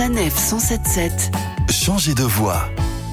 Sanef 0.00 0.34
177. 0.34 1.30
Changez 1.68 2.14
de 2.14 2.22
voix. 2.22 2.70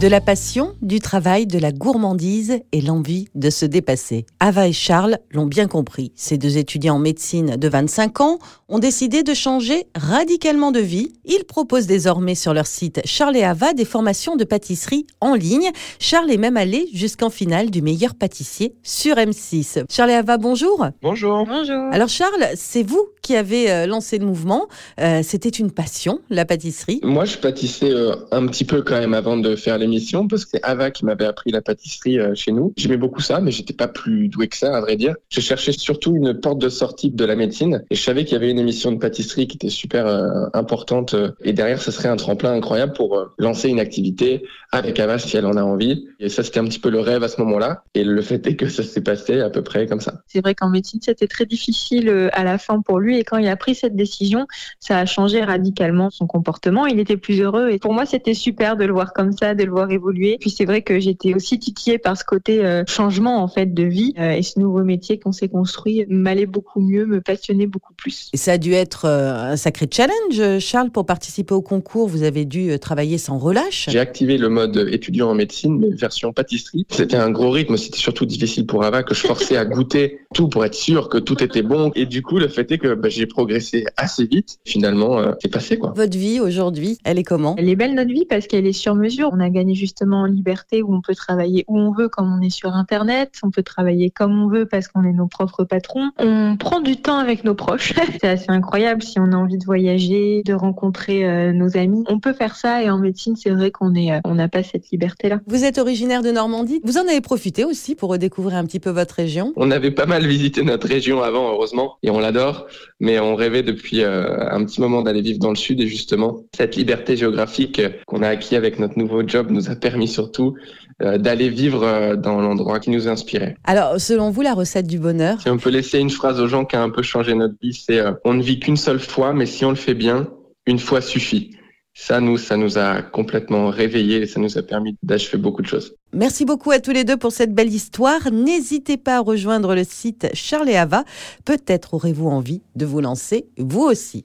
De 0.00 0.06
la 0.06 0.20
passion, 0.20 0.76
du 0.80 1.00
travail, 1.00 1.48
de 1.48 1.58
la 1.58 1.72
gourmandise 1.72 2.60
et 2.70 2.80
l'envie 2.80 3.26
de 3.34 3.50
se 3.50 3.66
dépasser. 3.66 4.26
Ava 4.38 4.68
et 4.68 4.72
Charles 4.72 5.18
l'ont 5.32 5.46
bien 5.46 5.66
compris. 5.66 6.12
Ces 6.14 6.38
deux 6.38 6.56
étudiants 6.56 6.94
en 6.94 6.98
médecine 7.00 7.56
de 7.56 7.68
25 7.68 8.20
ans 8.20 8.38
ont 8.68 8.78
décidé 8.78 9.24
de 9.24 9.34
changer 9.34 9.86
radicalement 9.96 10.70
de 10.70 10.78
vie. 10.78 11.14
Ils 11.24 11.42
proposent 11.42 11.88
désormais 11.88 12.36
sur 12.36 12.54
leur 12.54 12.68
site 12.68 13.00
Charles 13.06 13.38
et 13.38 13.42
Ava 13.42 13.72
des 13.74 13.84
formations 13.84 14.36
de 14.36 14.44
pâtisserie 14.44 15.04
en 15.20 15.34
ligne. 15.34 15.70
Charles 15.98 16.30
est 16.30 16.36
même 16.36 16.56
allé 16.56 16.88
jusqu'en 16.94 17.28
finale 17.28 17.68
du 17.68 17.82
meilleur 17.82 18.14
pâtissier 18.14 18.76
sur 18.84 19.16
M6. 19.16 19.82
Charles 19.90 20.10
et 20.10 20.14
Ava, 20.14 20.38
bonjour. 20.38 20.86
Bonjour. 21.02 21.44
Bonjour. 21.44 21.88
Alors 21.90 22.08
Charles, 22.08 22.46
c'est 22.54 22.84
vous 22.84 23.08
qui 23.28 23.36
avez 23.36 23.70
euh, 23.70 23.86
lancé 23.86 24.16
le 24.16 24.24
mouvement. 24.24 24.68
Euh, 25.00 25.20
C'était 25.22 25.50
une 25.50 25.70
passion, 25.70 26.20
la 26.30 26.46
pâtisserie. 26.46 27.00
Moi, 27.02 27.26
je 27.26 27.36
pâtissais 27.36 27.90
euh, 27.90 28.14
un 28.30 28.46
petit 28.46 28.64
peu 28.64 28.80
quand 28.80 28.98
même 28.98 29.12
avant 29.12 29.36
de 29.36 29.54
faire 29.54 29.76
l'émission 29.88 30.28
parce 30.28 30.44
que 30.44 30.52
c'est 30.52 30.62
Ava 30.62 30.90
qui 30.90 31.04
m'avait 31.04 31.24
appris 31.24 31.50
la 31.50 31.62
pâtisserie 31.62 32.18
euh, 32.18 32.34
chez 32.34 32.52
nous. 32.52 32.72
J'aimais 32.76 32.96
beaucoup 32.96 33.20
ça, 33.20 33.40
mais 33.40 33.50
j'étais 33.50 33.74
pas 33.74 33.88
plus 33.88 34.28
doué 34.28 34.48
que 34.48 34.56
ça, 34.56 34.76
à 34.76 34.80
vrai 34.80 34.96
dire. 34.96 35.14
Je 35.30 35.40
cherchais 35.40 35.72
surtout 35.72 36.14
une 36.16 36.34
porte 36.34 36.58
de 36.58 36.68
sortie 36.68 37.10
de 37.10 37.24
la 37.24 37.36
médecine 37.36 37.84
et 37.90 37.94
je 37.94 38.02
savais 38.02 38.24
qu'il 38.24 38.34
y 38.34 38.36
avait 38.36 38.50
une 38.50 38.58
émission 38.58 38.92
de 38.92 38.98
pâtisserie 38.98 39.48
qui 39.48 39.56
était 39.56 39.70
super 39.70 40.06
euh, 40.06 40.46
importante 40.54 41.14
euh, 41.14 41.30
et 41.42 41.52
derrière, 41.52 41.80
ça 41.80 41.92
serait 41.92 42.08
un 42.08 42.16
tremplin 42.16 42.52
incroyable 42.52 42.92
pour 42.92 43.32
lancer 43.38 43.68
une 43.68 43.80
activité 43.80 44.44
avec 44.72 45.00
Ava 45.00 45.18
si 45.18 45.36
elle 45.36 45.46
en 45.46 45.56
a 45.56 45.62
envie. 45.62 46.06
Et 46.20 46.28
ça, 46.28 46.42
c'était 46.42 46.60
un 46.60 46.64
petit 46.64 46.78
peu 46.78 46.90
le 46.90 47.00
rêve 47.00 47.22
à 47.22 47.28
ce 47.28 47.40
moment-là. 47.40 47.82
Et 47.94 48.04
le 48.04 48.20
fait 48.20 48.46
est 48.46 48.56
que 48.56 48.68
ça 48.68 48.82
s'est 48.82 49.00
passé 49.00 49.40
à 49.40 49.50
peu 49.50 49.62
près 49.62 49.86
comme 49.86 50.00
ça. 50.00 50.20
C'est 50.26 50.40
vrai 50.40 50.54
qu'en 50.54 50.68
médecine, 50.68 51.00
c'était 51.02 51.26
très 51.26 51.46
difficile 51.46 52.30
à 52.32 52.44
la 52.44 52.58
fin 52.58 52.80
pour 52.82 52.98
lui. 52.98 53.18
Et 53.18 53.24
quand 53.24 53.38
il 53.38 53.48
a 53.48 53.56
pris 53.56 53.74
cette 53.74 53.96
décision, 53.96 54.46
ça 54.80 54.98
a 54.98 55.06
changé 55.06 55.42
radicalement 55.42 56.10
son 56.10 56.26
comportement. 56.26 56.86
Il 56.86 56.98
était 56.98 57.16
plus 57.16 57.40
heureux. 57.40 57.70
Et 57.70 57.78
pour 57.78 57.94
moi, 57.94 58.06
c'était 58.06 58.34
super 58.34 58.76
de 58.76 58.84
le 58.84 58.92
voir 58.92 59.12
comme 59.12 59.32
ça, 59.32 59.54
de 59.54 59.64
le 59.68 59.72
voir 59.72 59.90
évoluer. 59.90 60.36
Puis 60.40 60.50
c'est 60.50 60.64
vrai 60.64 60.82
que 60.82 60.98
j'étais 60.98 61.34
aussi 61.34 61.58
titillée 61.58 61.98
par 61.98 62.16
ce 62.16 62.24
côté 62.24 62.64
euh, 62.64 62.82
changement 62.86 63.42
en 63.42 63.48
fait 63.48 63.72
de 63.72 63.84
vie. 63.84 64.14
Euh, 64.18 64.32
et 64.32 64.42
ce 64.42 64.58
nouveau 64.58 64.82
métier 64.82 65.18
qu'on 65.18 65.32
s'est 65.32 65.48
construit 65.48 66.04
m'allait 66.08 66.46
beaucoup 66.46 66.80
mieux, 66.80 67.06
me 67.06 67.20
passionnait 67.20 67.66
beaucoup 67.66 67.94
plus. 67.94 68.28
Et 68.32 68.36
ça 68.36 68.52
a 68.52 68.58
dû 68.58 68.72
être 68.72 69.04
euh, 69.04 69.52
un 69.52 69.56
sacré 69.56 69.86
challenge, 69.90 70.58
Charles, 70.60 70.90
pour 70.90 71.06
participer 71.06 71.54
au 71.54 71.62
concours. 71.62 72.08
Vous 72.08 72.24
avez 72.24 72.44
dû 72.44 72.78
travailler 72.78 73.18
sans 73.18 73.38
relâche. 73.38 73.86
J'ai 73.88 74.00
activé 74.00 74.38
le 74.38 74.48
mode 74.48 74.88
étudiant 74.90 75.30
en 75.30 75.34
médecine, 75.34 75.78
mais 75.78 75.90
version 75.90 76.32
pâtisserie. 76.32 76.86
C'était 76.90 77.16
un 77.16 77.30
gros 77.30 77.50
rythme. 77.50 77.76
C'était 77.76 77.98
surtout 77.98 78.26
difficile 78.26 78.66
pour 78.66 78.84
Ava 78.84 79.02
que 79.02 79.14
je 79.14 79.20
forçais 79.20 79.56
à 79.56 79.64
goûter 79.64 80.20
tout 80.34 80.48
pour 80.48 80.64
être 80.64 80.74
sûr 80.74 81.08
que 81.08 81.18
tout 81.18 81.42
était 81.42 81.62
bon. 81.62 81.92
Et 81.94 82.06
du 82.06 82.22
coup, 82.22 82.38
le 82.38 82.48
fait 82.48 82.70
est 82.72 82.78
que 82.78 82.94
bah, 82.94 83.08
j'ai 83.08 83.26
progressé 83.26 83.84
assez 83.96 84.24
vite. 84.24 84.58
Finalement, 84.64 85.18
euh, 85.18 85.32
c'est 85.40 85.50
passé 85.50 85.78
quoi. 85.78 85.92
Votre 85.94 86.16
vie 86.16 86.40
aujourd'hui, 86.40 86.98
elle 87.04 87.18
est 87.18 87.24
comment? 87.24 87.54
Elle 87.58 87.68
est 87.68 87.76
belle 87.76 87.94
notre 87.94 88.12
vie 88.12 88.26
parce 88.26 88.46
qu'elle 88.46 88.66
est 88.66 88.72
sur 88.72 88.94
mesure. 88.94 89.30
On 89.32 89.40
a 89.40 89.50
gagné 89.58 89.74
justement 89.74 90.22
en 90.22 90.26
liberté 90.26 90.82
où 90.82 90.94
on 90.94 91.00
peut 91.00 91.14
travailler 91.14 91.64
où 91.68 91.78
on 91.78 91.92
veut 91.92 92.08
comme 92.08 92.32
on 92.32 92.40
est 92.40 92.50
sur 92.50 92.74
Internet. 92.74 93.32
On 93.42 93.50
peut 93.50 93.62
travailler 93.62 94.10
comme 94.10 94.40
on 94.40 94.48
veut 94.48 94.66
parce 94.66 94.88
qu'on 94.88 95.04
est 95.04 95.12
nos 95.12 95.26
propres 95.26 95.64
patrons. 95.64 96.10
On 96.18 96.56
prend 96.56 96.80
du 96.80 96.96
temps 96.96 97.18
avec 97.18 97.44
nos 97.44 97.54
proches. 97.54 97.94
C'est 98.20 98.28
assez 98.28 98.50
incroyable 98.50 99.02
si 99.02 99.18
on 99.18 99.32
a 99.32 99.36
envie 99.36 99.58
de 99.58 99.64
voyager, 99.64 100.42
de 100.44 100.54
rencontrer 100.54 101.24
euh, 101.24 101.52
nos 101.52 101.76
amis. 101.76 102.04
On 102.08 102.20
peut 102.20 102.32
faire 102.32 102.56
ça 102.56 102.82
et 102.82 102.90
en 102.90 102.98
médecine, 102.98 103.36
c'est 103.36 103.50
vrai 103.50 103.70
qu'on 103.70 103.94
est, 103.94 104.12
euh, 104.12 104.20
on 104.24 104.34
n'a 104.34 104.48
pas 104.48 104.62
cette 104.62 104.90
liberté-là. 104.90 105.40
Vous 105.46 105.64
êtes 105.64 105.78
originaire 105.78 106.22
de 106.22 106.30
Normandie. 106.30 106.80
Vous 106.84 106.98
en 106.98 107.08
avez 107.08 107.20
profité 107.20 107.64
aussi 107.64 107.94
pour 107.94 108.10
redécouvrir 108.10 108.56
un 108.56 108.64
petit 108.64 108.80
peu 108.80 108.90
votre 108.90 109.14
région. 109.14 109.52
On 109.56 109.70
avait 109.70 109.90
pas 109.90 110.06
mal 110.06 110.26
visité 110.26 110.62
notre 110.62 110.86
région 110.86 111.22
avant, 111.22 111.50
heureusement, 111.50 111.96
et 112.02 112.10
on 112.10 112.18
l'adore. 112.18 112.66
Mais 113.00 113.18
on 113.18 113.34
rêvait 113.34 113.62
depuis 113.62 114.02
euh, 114.02 114.50
un 114.50 114.64
petit 114.64 114.80
moment 114.80 115.02
d'aller 115.02 115.22
vivre 115.22 115.38
dans 115.38 115.50
le 115.50 115.56
sud. 115.56 115.80
Et 115.80 115.86
justement, 115.86 116.44
cette 116.56 116.76
liberté 116.76 117.16
géographique 117.16 117.80
qu'on 118.06 118.22
a 118.22 118.28
acquis 118.28 118.56
avec 118.56 118.78
notre 118.78 118.98
nouveau 118.98 119.26
job 119.26 119.47
nous 119.50 119.70
a 119.70 119.76
permis 119.76 120.08
surtout 120.08 120.54
euh, 121.00 121.16
d'aller 121.16 121.48
vivre 121.48 121.84
euh, 121.84 122.16
dans 122.16 122.40
l'endroit 122.40 122.80
qui 122.80 122.90
nous 122.90 123.06
inspirait. 123.06 123.56
Alors, 123.64 124.00
selon 124.00 124.30
vous, 124.30 124.42
la 124.42 124.54
recette 124.54 124.86
du 124.86 124.98
bonheur? 124.98 125.40
Si 125.40 125.48
on 125.48 125.56
peut 125.56 125.70
laisser 125.70 126.00
une 126.00 126.10
phrase 126.10 126.40
aux 126.40 126.48
gens 126.48 126.64
qui 126.64 126.74
a 126.74 126.82
un 126.82 126.90
peu 126.90 127.02
changé 127.02 127.34
notre 127.34 127.54
vie, 127.62 127.72
c'est 127.72 128.00
euh, 128.00 128.12
on 128.24 128.34
ne 128.34 128.42
vit 128.42 128.58
qu'une 128.58 128.76
seule 128.76 128.98
fois, 128.98 129.32
mais 129.32 129.46
si 129.46 129.64
on 129.64 129.70
le 129.70 129.76
fait 129.76 129.94
bien, 129.94 130.28
une 130.66 130.78
fois 130.78 131.00
suffit. 131.00 131.52
Ça, 131.94 132.20
nous, 132.20 132.36
ça 132.36 132.56
nous 132.56 132.78
a 132.78 133.02
complètement 133.02 133.70
réveillés 133.70 134.22
et 134.22 134.26
ça 134.26 134.38
nous 134.38 134.56
a 134.56 134.62
permis 134.62 134.96
d'achever 135.02 135.36
beaucoup 135.36 135.62
de 135.62 135.66
choses. 135.66 135.94
Merci 136.12 136.44
beaucoup 136.44 136.70
à 136.70 136.78
tous 136.78 136.92
les 136.92 137.02
deux 137.02 137.16
pour 137.16 137.32
cette 137.32 137.52
belle 137.52 137.72
histoire. 137.72 138.30
N'hésitez 138.30 138.96
pas 138.96 139.16
à 139.16 139.20
rejoindre 139.20 139.74
le 139.74 139.82
site 139.82 140.28
Charles 140.32 140.68
et 140.68 140.76
Ava. 140.76 141.04
Peut-être 141.44 141.94
aurez-vous 141.94 142.28
envie 142.28 142.62
de 142.76 142.86
vous 142.86 143.00
lancer 143.00 143.46
vous 143.58 143.82
aussi. 143.82 144.24